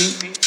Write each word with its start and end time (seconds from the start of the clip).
In 0.00 0.08
the 0.18 0.26
mix. 0.28 0.39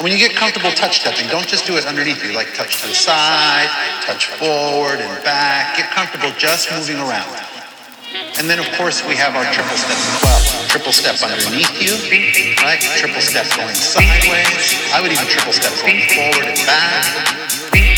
When 0.00 0.12
you 0.12 0.18
get 0.18 0.32
comfortable 0.34 0.72
touch 0.72 1.00
stepping, 1.00 1.28
don't 1.28 1.46
just 1.46 1.66
do 1.66 1.76
it 1.76 1.84
underneath 1.84 2.24
you, 2.24 2.32
like 2.32 2.54
touch 2.54 2.80
to 2.80 2.88
the 2.88 2.94
side, 2.94 3.68
touch 4.02 4.26
forward 4.40 4.98
and 4.98 5.24
back. 5.24 5.76
Get 5.76 5.90
comfortable 5.90 6.32
just 6.38 6.72
moving 6.72 6.96
around. 6.96 7.28
And 8.40 8.48
then, 8.48 8.58
of 8.58 8.66
course, 8.80 9.04
we 9.04 9.14
have 9.14 9.36
our 9.36 9.44
triple 9.52 9.76
steps 9.76 10.00
as 10.00 10.18
well. 10.24 10.40
Triple 10.68 10.92
step 10.92 11.20
underneath 11.20 11.76
you, 11.76 11.92
right? 12.64 12.80
Triple 12.96 13.20
step 13.20 13.44
going 13.56 13.74
sideways. 13.74 14.80
I 14.96 15.00
would 15.02 15.12
even 15.12 15.26
triple 15.28 15.52
step 15.52 15.72
going 15.84 16.00
forward 16.08 16.48
and 16.48 16.56
back. 16.64 17.04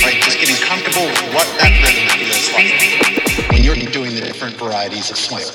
Right? 0.03 0.19
Just 0.27 0.43
getting 0.43 0.59
comfortable 0.67 1.07
with 1.07 1.23
what 1.31 1.47
that 1.63 1.71
rhythm 1.87 2.11
feels 2.19 2.51
like 2.51 3.53
when 3.53 3.63
you're 3.63 3.79
doing 3.93 4.15
the 4.17 4.21
different 4.21 4.57
varieties 4.57 5.11
of 5.11 5.17
swing. 5.17 5.47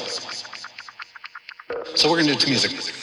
So 1.95 2.09
we're 2.09 2.17
gonna 2.17 2.31
do 2.31 2.33
it 2.33 2.39
to 2.39 2.49
music. 2.49 2.96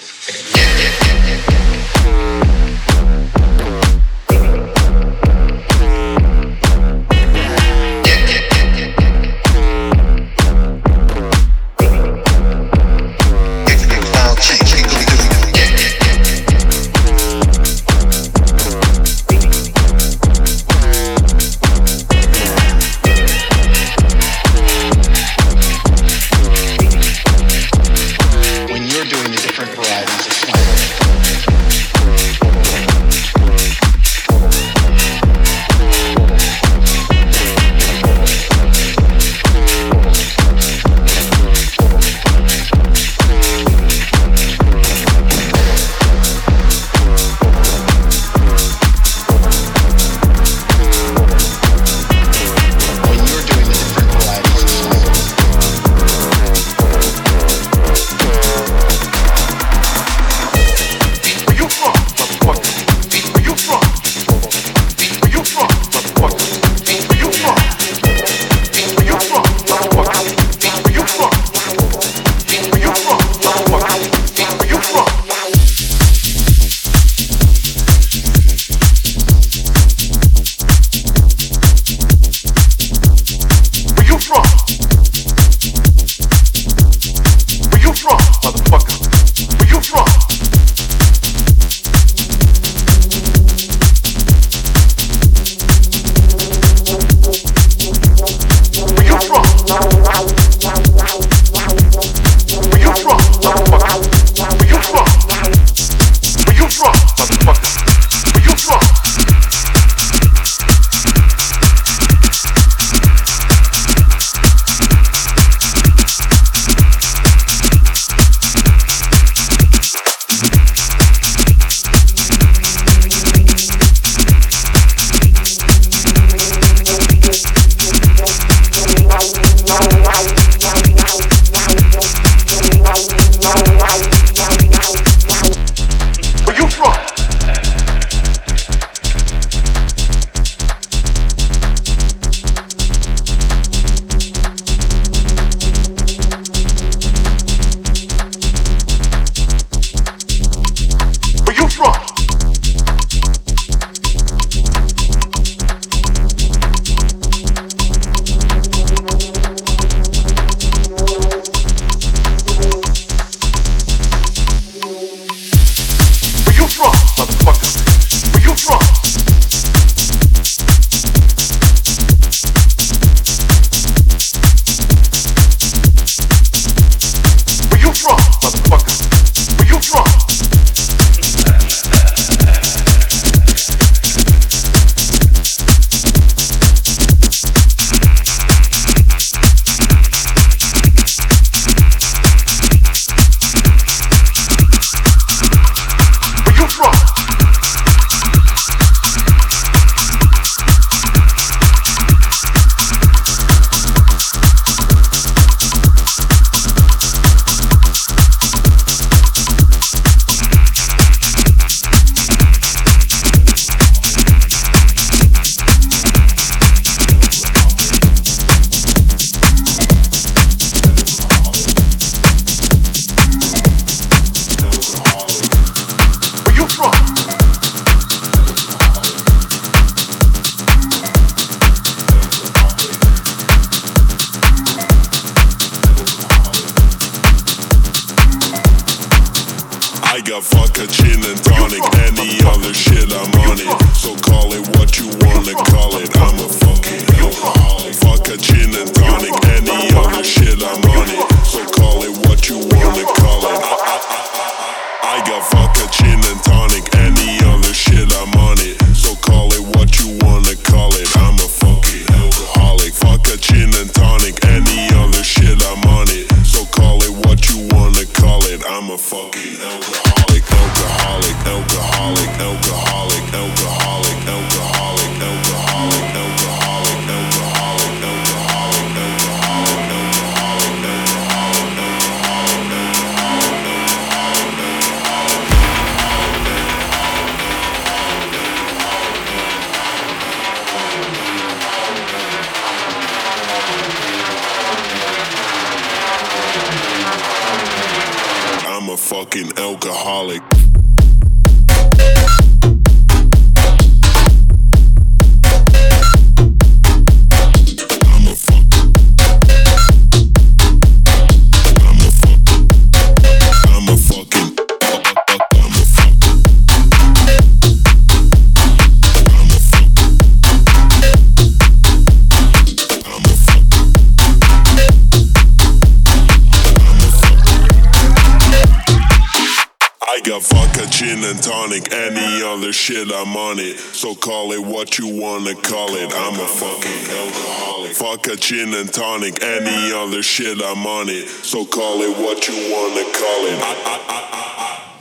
shit, 332.84 333.10
I'm 333.10 333.34
on 333.34 333.58
it. 333.58 333.78
So 333.78 334.14
call 334.14 334.52
it 334.52 334.60
what 334.60 334.98
you 334.98 335.08
wanna 335.08 335.54
call 335.54 335.96
it. 335.96 336.12
I'm 336.12 336.34
a 336.34 336.46
fucking 336.46 337.16
alcoholic. 337.16 337.92
Fuck 337.96 338.26
a 338.26 338.36
gin 338.36 338.74
and 338.74 338.92
tonic, 338.92 339.42
any 339.42 339.90
other 339.90 340.22
shit, 340.22 340.60
I'm 340.62 340.86
on 340.86 341.08
it. 341.08 341.26
So 341.30 341.64
call 341.64 342.02
it 342.02 342.12
what 342.18 342.46
you 342.46 342.52
wanna 342.68 343.04
call 343.16 343.40
it. 343.48 343.56
I, 343.56 343.72
I, 343.88 343.96
I, 344.12 344.20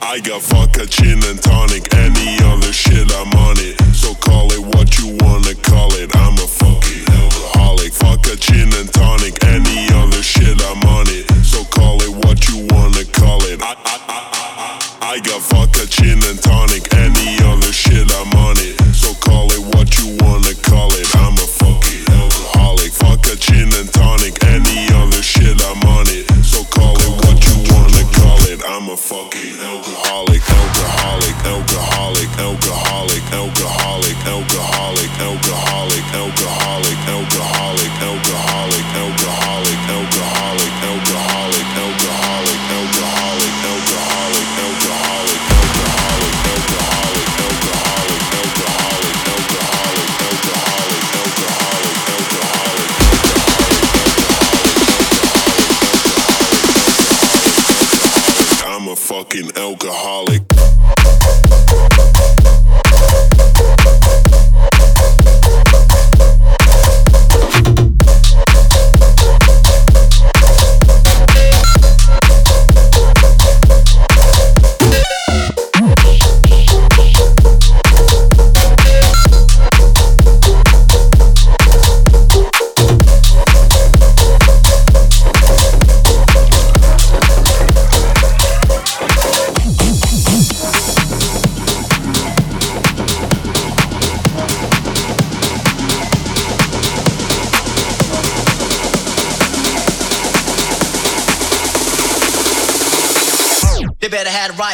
I, 0.00 0.12
I 0.14 0.20
got 0.20 0.40
fuck 0.40 0.78
a 0.78 0.86
gin 0.86 1.20
and 1.28 1.42
tonic, 1.42 1.92
any 1.92 2.40
other 2.44 2.72
shit, 2.72 3.12
I'm 3.12 3.28
on 3.44 3.56
it. 3.58 3.78
So 3.94 4.14
call 4.14 4.50
it 4.50 4.64
what 4.64 4.96
you 4.98 5.18
wanna 5.20 5.54
call 5.54 5.92
it. 5.92 6.08
I'm 6.16 6.40
a 6.40 6.48
fucking 6.48 7.04
alcoholic. 7.12 7.92
Fuck 7.92 8.24
a 8.32 8.36
gin 8.36 8.72
and 8.80 8.90
tonic, 8.94 9.44
any 9.44 9.92
other 9.92 10.22
shit, 10.22 10.56
I'm 10.72 10.80
on 10.88 11.04
it. 11.08 11.33
alcoholic, 29.34 30.42
alcoholic, 30.48 31.34
alcoholic, 31.44 32.28
alcoholic, 32.38 32.38
alcoholic, 32.38 33.32
alcoholic. 33.32 33.63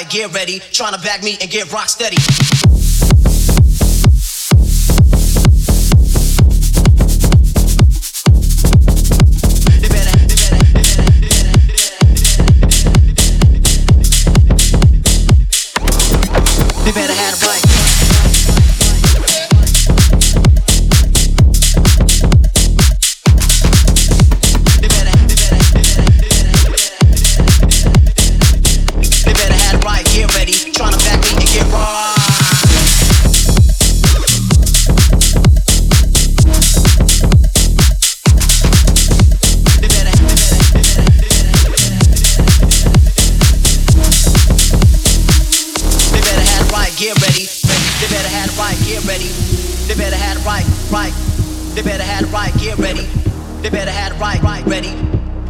get 0.08 0.32
ready. 0.32 0.60
Trying 0.72 0.94
to 0.94 1.00
bag 1.00 1.22
me 1.22 1.36
and 1.40 1.50
get 1.50 1.72
rock 1.72 1.88
steady. 1.88 2.16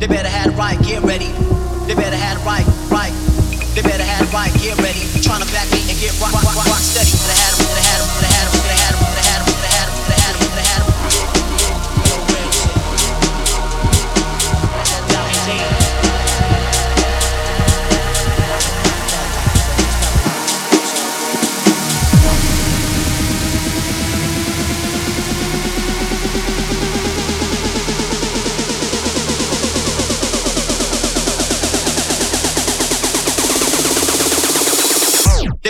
They 0.00 0.06
better 0.06 0.30
have 0.30 0.56
right, 0.56 0.80
get 0.80 1.02
ready. 1.02 1.28
They 1.84 1.94
better 1.94 2.16
have 2.16 2.42
right, 2.46 2.64
right. 2.90 3.12
They 3.74 3.82
better 3.82 4.02
have 4.02 4.32
right, 4.32 4.50
get 4.54 4.78
ready. 4.78 5.00
Tryna 5.20 5.52
back 5.52 5.70
me 5.72 5.80
and 5.90 6.00
get 6.00 6.18
rock, 6.18 6.32
rock, 6.32 6.44
rock, 6.56 6.64
rock 6.64 6.80
steady. 6.80 7.10
They 7.10 7.36
had, 7.36 7.76
right. 7.76 7.79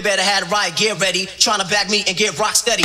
They 0.01 0.09
better 0.09 0.23
have 0.23 0.51
right, 0.51 0.75
get 0.75 0.99
ready. 0.99 1.27
Trying 1.27 1.61
to 1.61 1.67
back 1.67 1.91
me 1.91 2.05
and 2.09 2.17
get 2.17 2.39
rock 2.39 2.57
steady. 2.57 2.85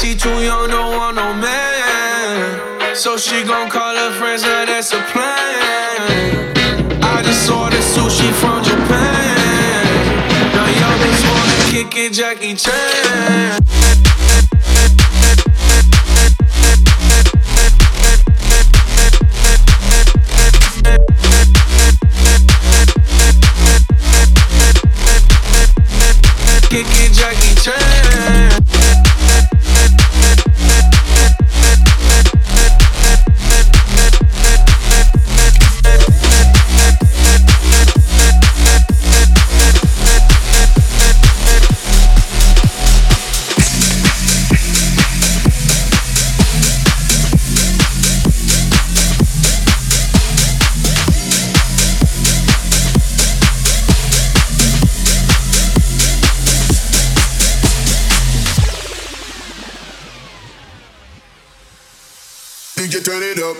she 0.00 0.14
too 0.14 0.42
young, 0.42 0.70
don't 0.70 0.96
want 0.96 1.16
no 1.16 1.34
man. 1.34 2.96
So 2.96 3.18
she 3.18 3.44
gon' 3.44 3.68
call 3.68 3.94
her 3.94 4.12
friends, 4.18 4.42
now 4.42 4.64
that's 4.64 4.92
a 4.92 5.02
plan. 5.12 6.54
I 7.02 7.22
just 7.22 7.50
ordered 7.50 7.84
sushi 7.92 8.32
from 8.40 8.64
Japan. 8.64 9.84
Now 10.54 10.66
y'all 10.80 10.98
just 11.04 11.24
wanna 11.28 11.58
kick 11.70 11.96
it, 11.96 12.12
Jackie 12.14 12.54
Chan. 12.54 13.99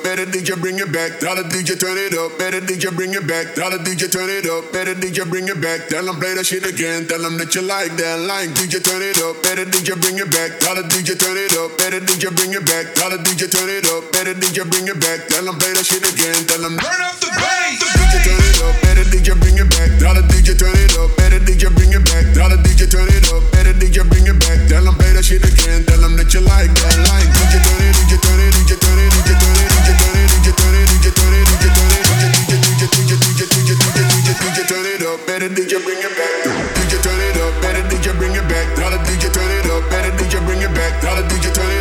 Better 0.02 0.26
DJ 0.26 0.58
bring 0.60 0.78
it 0.78 0.90
back. 0.92 1.20
Tell 1.20 1.36
the 1.36 1.46
DJ 1.46 1.78
turn 1.78 1.96
it 1.96 2.18
up, 2.18 2.36
better 2.38 2.60
DJ 2.60 2.90
bring 2.90 3.14
it 3.14 3.26
back. 3.26 3.54
Tell 3.54 3.70
the 3.70 3.78
DJ 3.78 4.10
turn 4.10 4.28
it 4.28 4.46
up, 4.50 4.72
better 4.72 4.94
DJ 4.94 5.28
bring 5.28 5.46
it 5.46 5.60
back. 5.60 5.86
Tell 5.88 6.04
them 6.04 6.18
play 6.18 6.34
that 6.34 6.46
shit 6.46 6.66
again. 6.66 7.06
Tell 7.06 7.22
them 7.22 7.38
that 7.38 7.54
you 7.54 7.62
like 7.62 7.94
that 7.94 8.26
line. 8.26 8.50
DJ 8.58 8.82
turn 8.82 9.00
it 9.00 9.22
up, 9.22 9.38
better 9.42 9.64
DJ 9.64 9.94
bring 10.00 10.18
it 10.18 10.30
back. 10.34 10.58
Tell 10.58 10.74
the 10.74 10.82
DJ 10.82 11.14
turn 11.14 11.38
it 11.38 11.54
up, 11.54 11.70
better 11.78 12.02
DJ 12.02 12.34
bring 12.34 12.52
it 12.52 12.64
back. 12.66 12.90
Tell 12.98 13.10
the 13.10 13.22
DJ 13.22 13.46
turn 13.46 13.70
it 13.70 13.86
up, 13.86 14.02
better 14.10 14.34
DJ 14.34 14.66
bring 14.66 14.88
it 14.90 14.98
back. 14.98 15.30
Tell 15.30 15.44
them 15.46 15.56
play 15.62 15.72
that 15.78 15.86
shit 15.86 16.02
again. 16.02 16.42
Tell 16.50 16.60
them 16.60 16.74
turn 16.74 17.00
up 17.00 17.16
the 17.22 17.30
bass. 17.30 17.78
DJ 17.80 18.14
turn 18.26 18.40
it 18.40 18.58
up, 18.66 18.74
better 18.82 19.06
DJ 19.08 19.28
bring 19.38 19.58
it 19.62 19.68
back. 19.70 19.90
Tell 20.02 20.14
the 20.14 20.22
DJ 20.26 20.58
turn 20.58 20.74
it 20.74 20.94
up, 20.98 21.08
better 21.14 21.40
DJ 21.40 21.70
bring 21.70 21.94
it 21.94 22.02
back. 22.02 22.26
Tell 22.34 22.50
the 22.50 22.58
DJ 22.60 22.90
turn 22.90 23.06
it 23.06 23.30
up, 23.30 23.46
better 23.54 23.74
DJ 23.78 24.02
bring 24.10 24.26
it 24.26 24.38
back. 24.42 24.58
Tell 24.66 24.82
them 24.82 24.98
play 24.98 25.14
that 25.14 25.22
shit 25.22 25.44
again. 25.46 25.86
Tell 25.86 26.02
them 26.02 26.18
that 26.18 26.34
you 26.34 26.42
like 26.42 26.72
that 26.74 26.96
line. 27.06 27.28
DJ 27.30 27.62
turn 27.62 27.78
it, 27.78 27.94
DJ 27.94 28.12
turn 28.18 28.40
it, 28.42 28.50
DJ 28.58 28.72
turn 28.74 28.98
it, 28.98 29.19
Better 35.30 35.48
back. 35.48 36.30
DJ 36.74 37.00
turn 37.02 37.20
it 37.20 37.36
up, 37.36 37.62
better 37.62 37.82
DJ 37.88 38.12
bring 38.18 38.34
it 38.34 38.48
back. 38.48 38.76
Tell 38.76 38.90
the 38.90 38.98
DJ 38.98 39.32
turn 39.32 39.50
it 39.50 39.66
up, 39.70 39.88
better 39.90 40.10
DJ 40.10 40.44
bring 40.44 40.60
it 40.60 40.74
back. 40.74 41.00
Tell 41.00 41.16
the 41.16 41.22
DJ 41.22 41.54
turn 41.54 41.70
it 41.70 41.79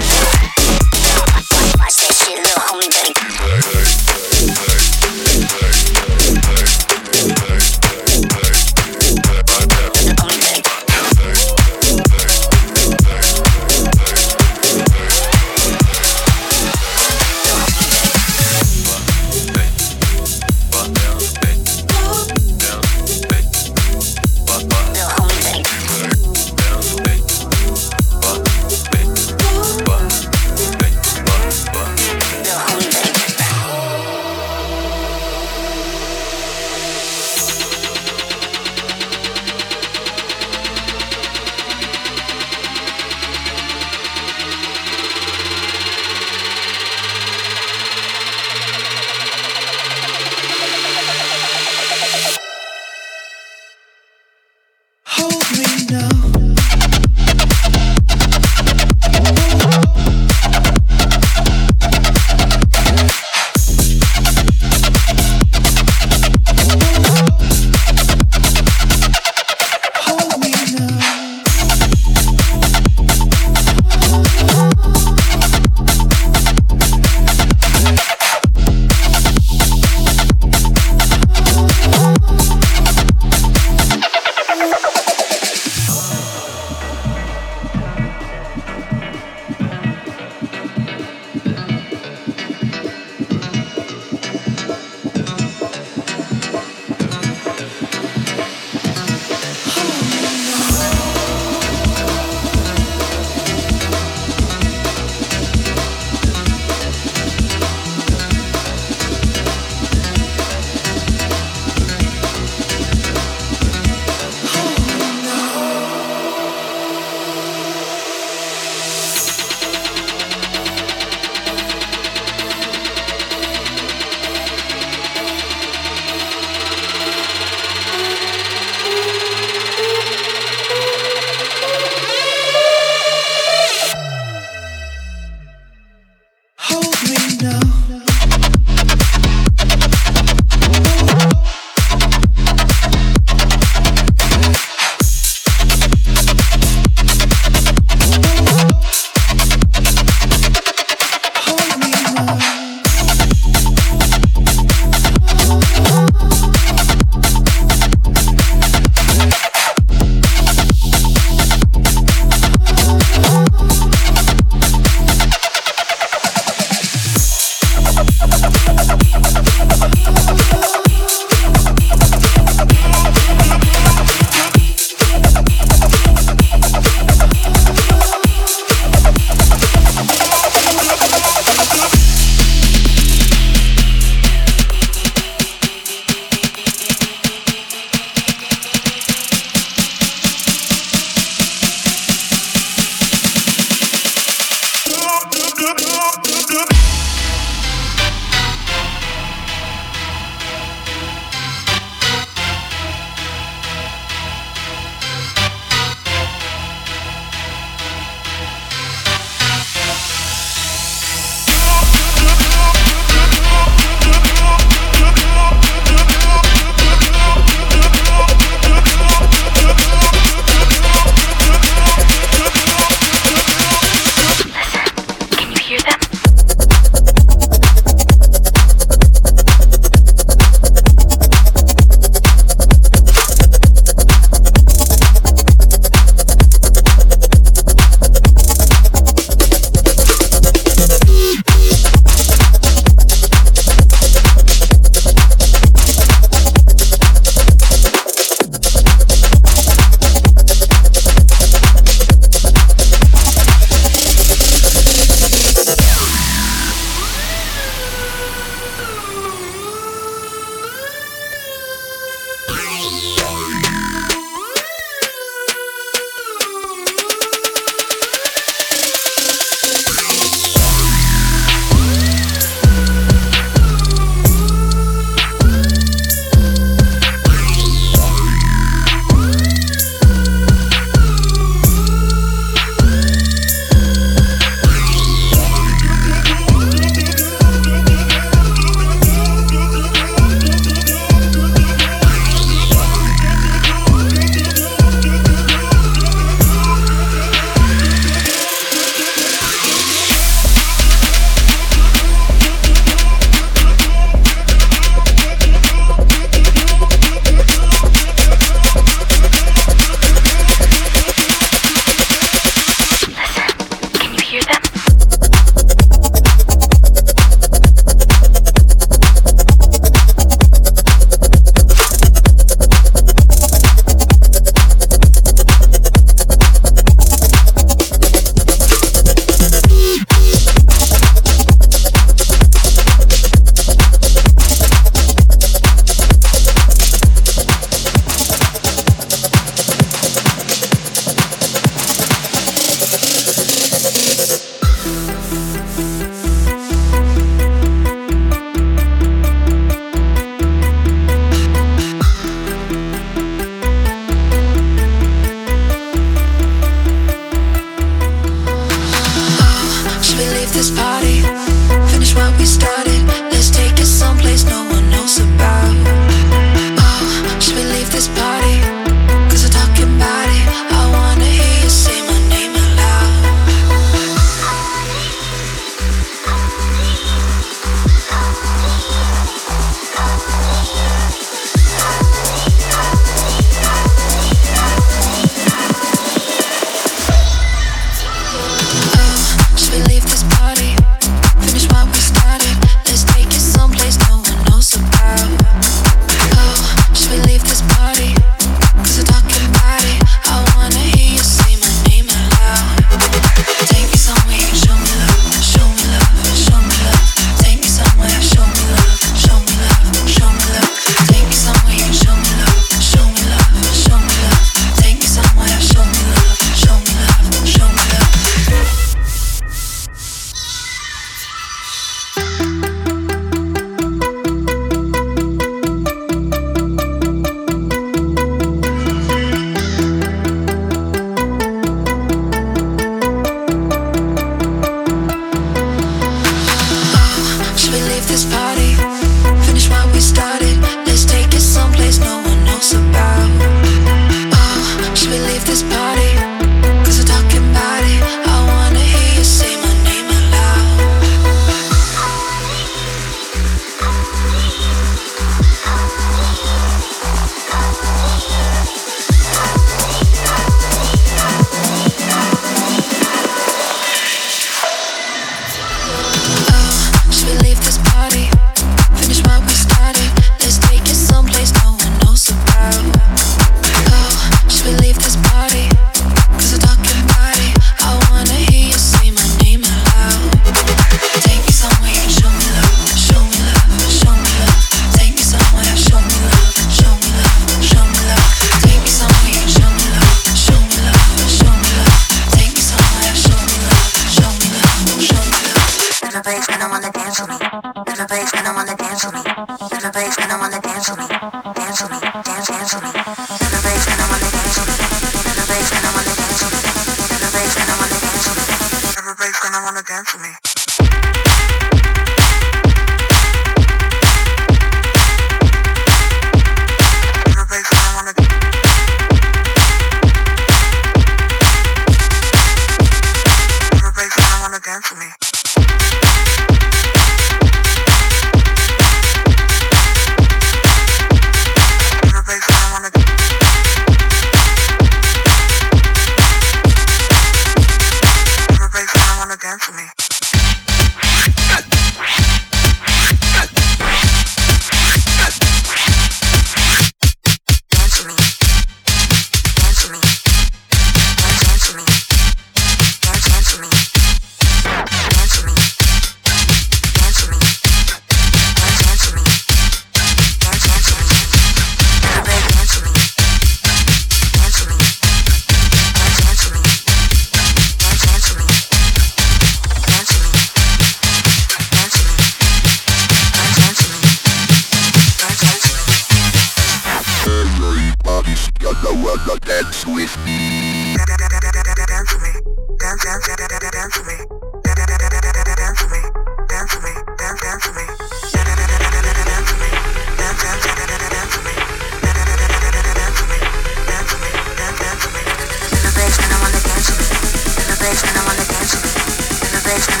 Take 599.70 600.00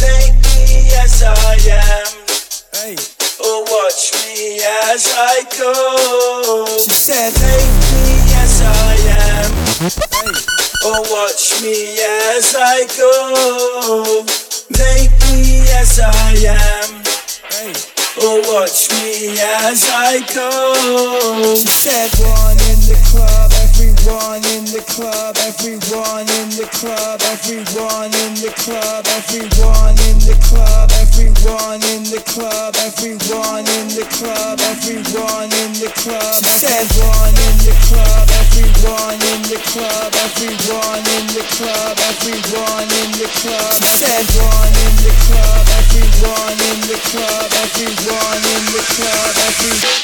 Make 0.00 0.34
me 0.34 0.90
as 0.98 1.22
I 1.22 1.54
am. 1.70 2.10
Hey. 2.74 2.96
Oh, 3.38 3.62
watch 3.70 4.10
me 4.18 4.58
as 4.90 5.06
I 5.14 5.44
go. 5.56 6.66
She 6.82 6.90
said, 6.90 7.32
Make 7.38 7.70
me 7.94 8.34
as 8.42 8.60
I 8.60 8.98
am. 9.06 9.52
Hey. 10.10 10.34
Oh, 10.82 10.98
watch 11.14 11.62
me 11.62 12.02
as 12.02 12.56
I 12.58 12.86
go. 12.98 14.26
Make 14.70 15.12
me 15.30 15.62
as 15.78 16.00
I 16.00 16.34
am. 16.42 17.04
Hey. 17.54 17.72
Oh, 18.18 18.42
watch 18.52 18.90
me 18.90 19.38
as 19.38 19.84
I 19.86 20.18
go. 20.34 21.54
She 21.54 21.68
said, 21.68 22.10
one 22.18 22.58
in 22.66 22.80
the 22.90 22.98
club, 23.10 23.51
everyone 24.02 24.42
in 24.58 24.66
the 24.66 24.82
club, 24.90 25.38
everyone 25.46 26.26
in 26.42 26.50
the 26.58 26.66
club, 26.74 27.22
everyone 27.30 28.10
in 28.26 28.34
the 28.42 28.50
club, 28.58 29.06
everyone 29.14 29.94
in 30.10 30.18
the 30.26 30.34
club, 30.42 30.90
everyone 30.98 31.78
in 31.94 32.02
the 32.10 32.18
club, 32.26 32.74
everyone 32.82 33.62
in 33.78 33.86
the 33.94 34.02
club, 34.10 34.58
everyone 34.58 35.54
in 35.54 35.70
the 35.78 35.86
club. 36.02 36.34
She 36.34 36.50
said, 36.50 36.82
one 36.98 37.30
in 37.46 37.54
the 37.62 37.70
club, 37.86 38.26
everyone 38.42 39.22
in 39.22 39.38
the 39.46 39.62
club, 39.70 40.10
everyone 40.18 41.06
in 41.14 41.38
the 41.38 41.46
club, 41.54 41.94
everyone 42.02 42.90
in 42.90 43.22
the 43.22 43.30
club. 43.38 43.70
She 43.70 44.02
said, 44.02 44.26
one 44.34 44.74
in 44.82 44.98
the 45.06 45.14
club, 45.30 45.62
everyone 45.78 46.58
in 46.58 46.90
the 46.90 46.98
club, 47.06 47.54
everyone 47.54 48.18
in 48.18 48.50
the 48.50 48.50
club, 48.50 48.50
everyone 48.50 48.50
in 48.50 48.66
the 48.66 48.82
club, 48.98 49.30
every. 49.46 50.02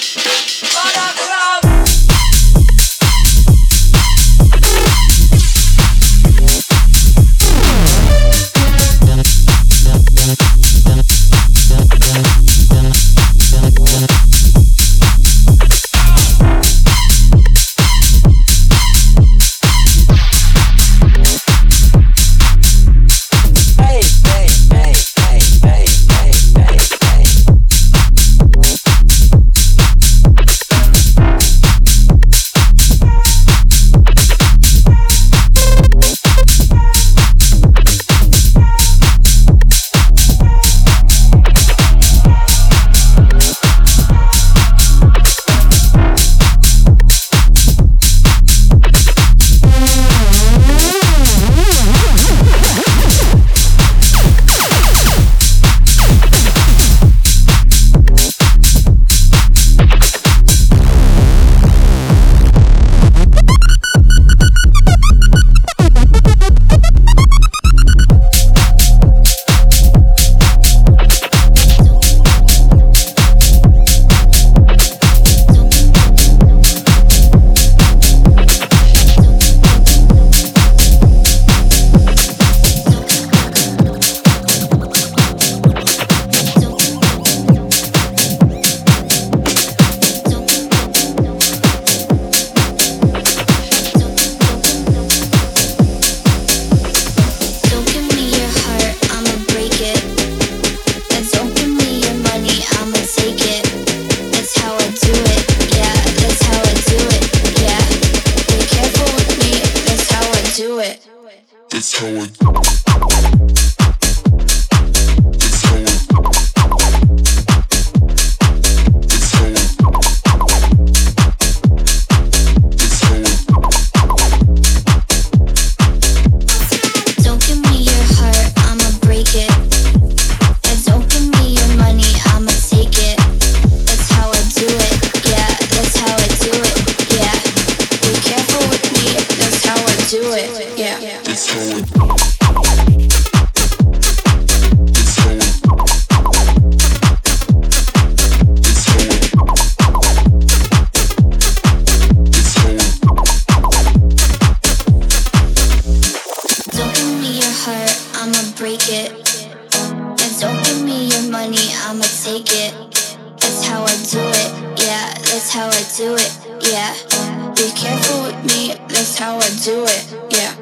be 167.58 167.72
careful 167.74 168.22
with 168.22 168.38
me, 168.46 168.72
that's 168.86 169.18
how 169.18 169.36
I 169.36 169.50
do 169.66 169.82
it, 169.82 170.06
yeah. 170.30 170.54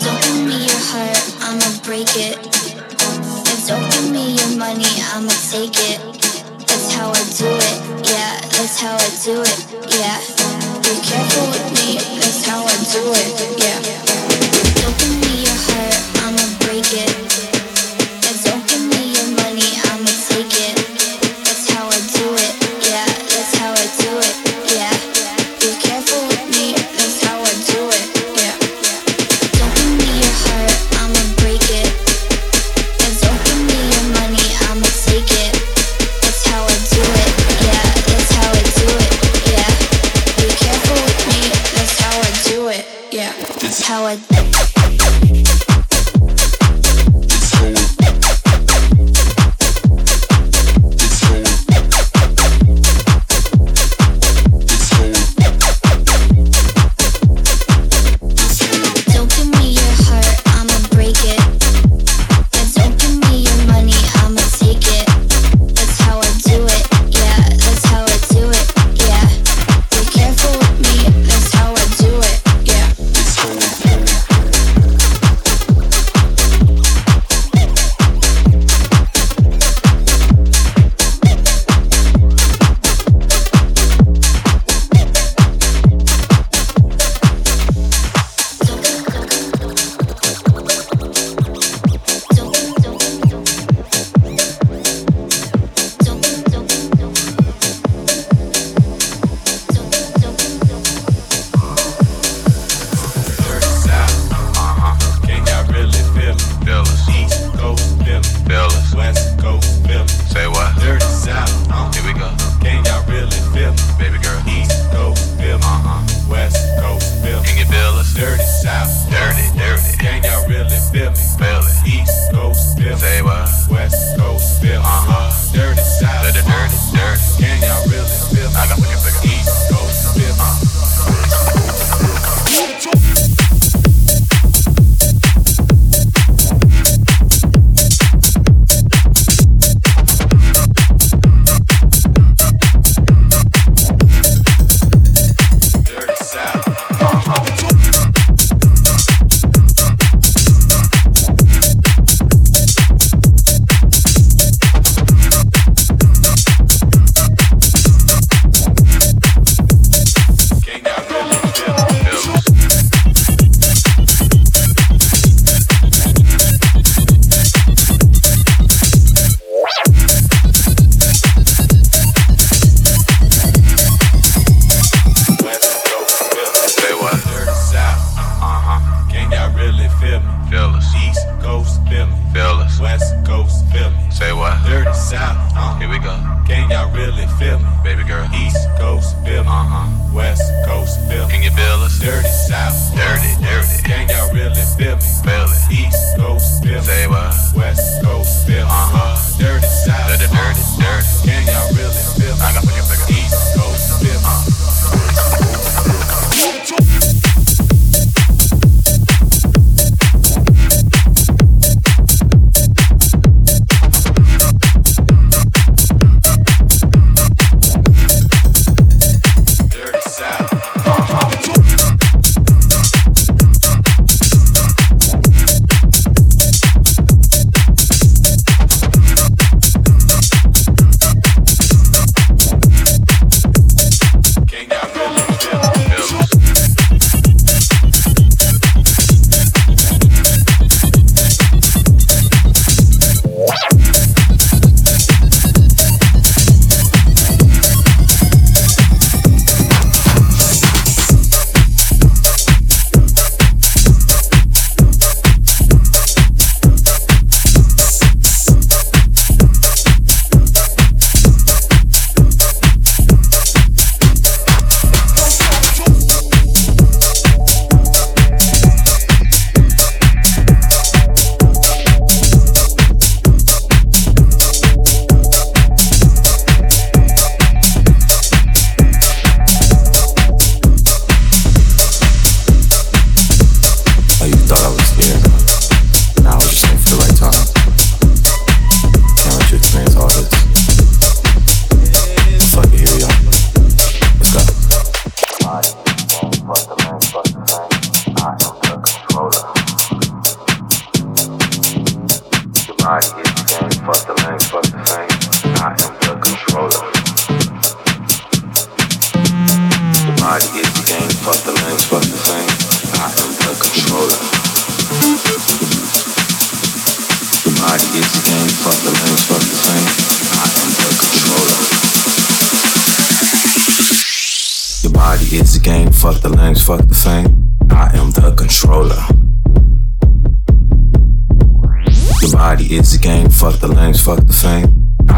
Don't 0.00 0.20
give 0.24 0.40
me 0.40 0.64
your 0.64 0.82
heart, 0.88 1.20
I'ma 1.44 1.68
break 1.84 2.08
it. 2.16 2.40
And 2.40 3.60
don't 3.68 3.84
give 3.92 4.10
me 4.10 4.32
your 4.40 4.56
money, 4.56 4.88
I'ma 5.12 5.28
take 5.52 5.76
it. 5.76 6.00
That's 6.64 6.92
how 6.96 7.10
I 7.12 7.22
do 7.36 7.52
it, 7.52 8.08
yeah, 8.08 8.40
that's 8.56 8.80
how 8.80 8.96
I 8.96 9.08
do 9.20 9.42
it, 9.44 9.60
yeah. 10.00 10.16
Be 10.80 10.96
careful 11.04 11.44
with 11.52 11.68
me, 11.76 12.00
that's 12.16 12.40
how 12.46 12.64
I 12.64 12.76
do 12.88 13.04
it, 13.12 13.28
yeah. 13.60 13.76
Don't 14.80 14.96
give 14.96 15.12
me 15.20 15.44
your 15.44 15.58
heart, 15.68 15.98
I'ma 16.24 16.44
break 16.64 16.88
it. 16.88 17.47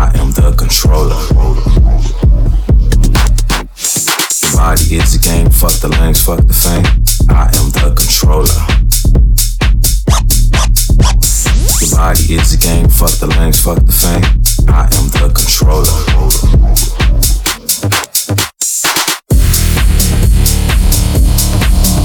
I 0.01 0.09
am 0.19 0.31
the 0.33 0.55
controller. 0.57 1.21
The 4.41 4.57
body 4.57 4.97
is 4.97 5.15
a 5.15 5.19
game, 5.19 5.51
fuck 5.51 5.73
the 5.73 5.89
lanes, 5.89 6.23
fuck 6.25 6.41
the 6.47 6.55
fame. 6.55 6.87
I 7.29 7.45
am 7.61 7.69
the 7.77 7.93
controller. 7.95 8.65
The 11.77 11.95
body 11.95 12.35
is 12.35 12.55
a 12.55 12.57
game, 12.57 12.89
fuck 12.89 13.11
the 13.21 13.27
lanes, 13.27 13.61
fuck 13.61 13.85
the 13.85 13.93
fame. 13.93 14.25
I 14.73 14.85
am 14.85 15.11
the 15.13 15.29
controller. 15.37 15.85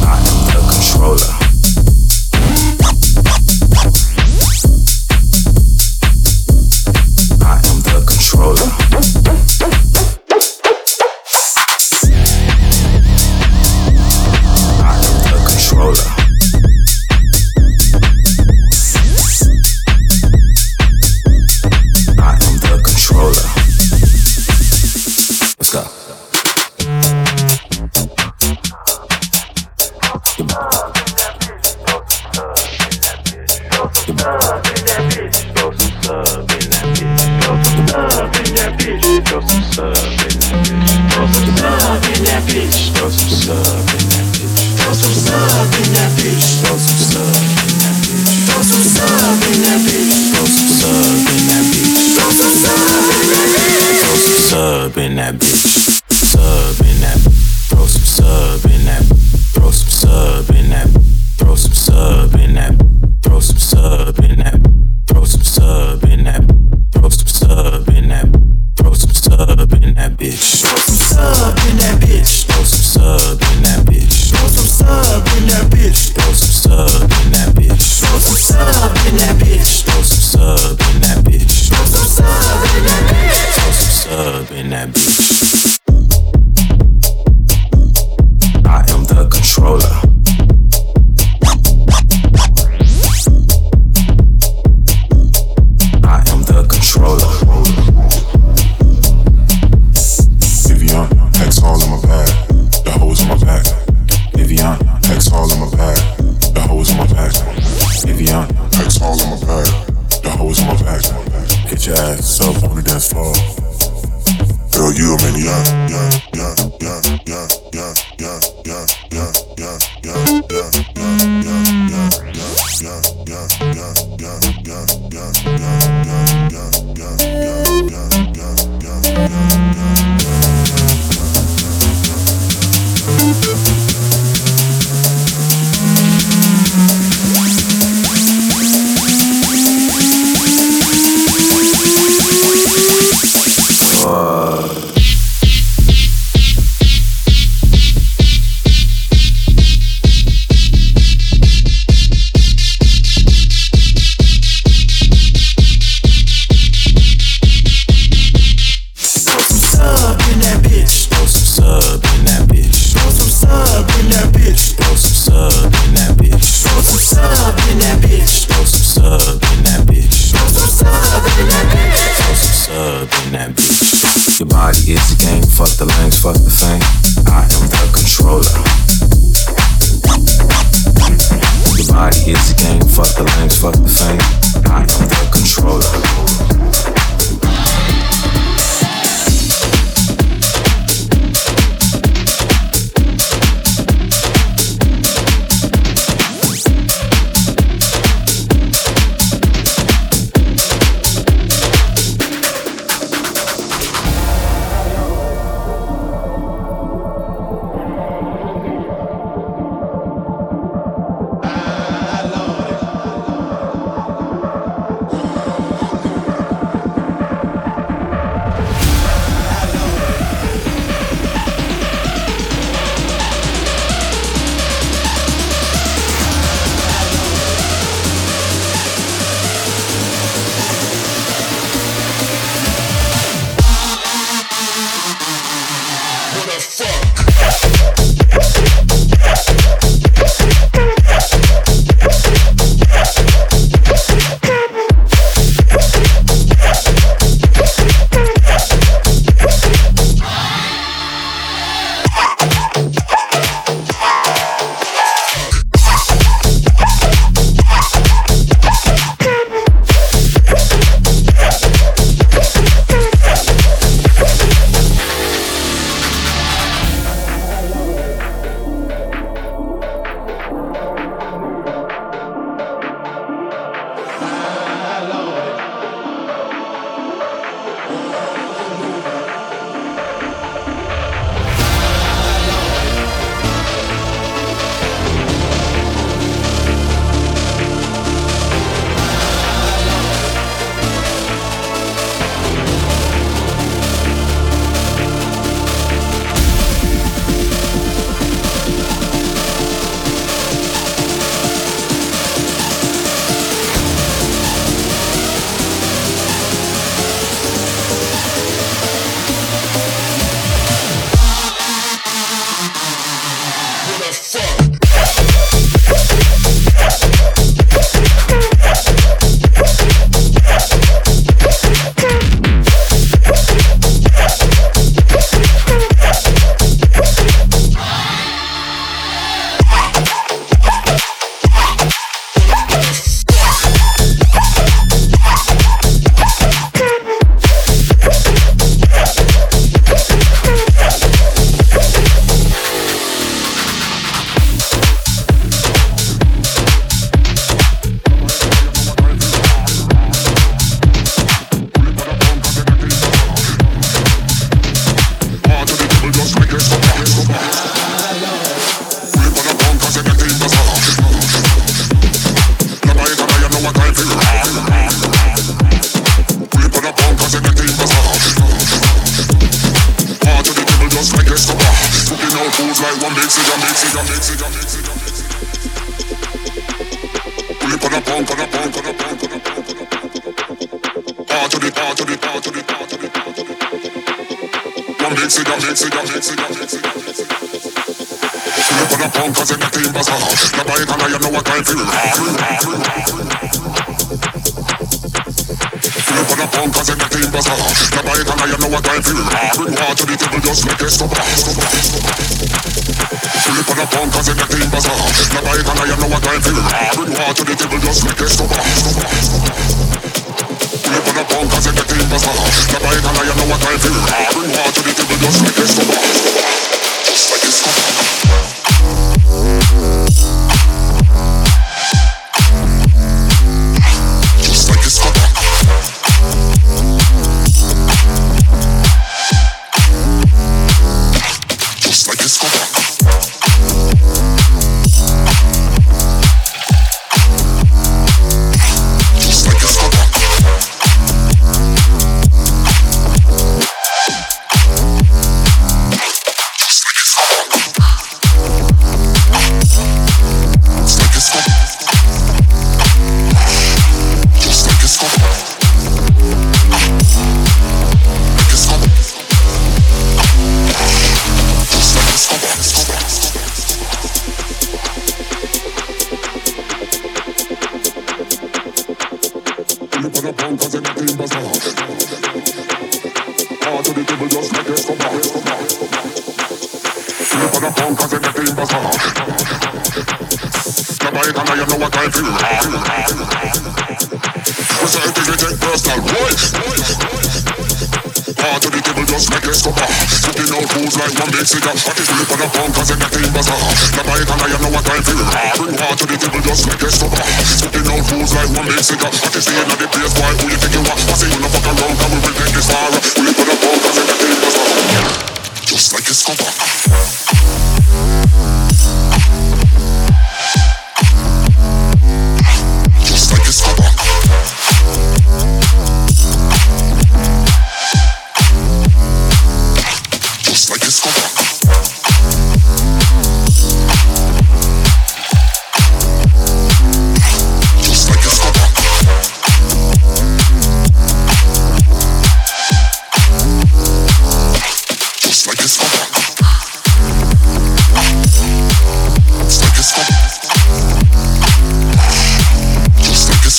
I 0.03 0.19
am 0.19 0.39
the 0.51 0.59
controller. 0.69 1.34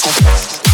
Thank 0.08 0.60
you. 0.60 0.65